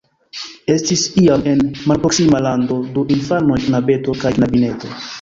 [0.75, 1.61] Estis iam en
[1.93, 4.97] malproksima lando du infanoj, knabeto kaj knabineto.